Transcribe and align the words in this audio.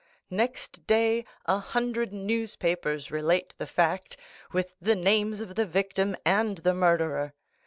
Next 0.31 0.87
day 0.87 1.25
a 1.45 1.59
hundred 1.59 2.11
newspapers 2.11 3.11
relate 3.11 3.53
the 3.59 3.67
fact, 3.67 4.17
with 4.51 4.73
the 4.81 4.95
names 4.95 5.41
of 5.41 5.53
the 5.53 5.67
victim 5.67 6.15
and 6.25 6.57
the 6.57 6.73
murderer. 6.73 7.35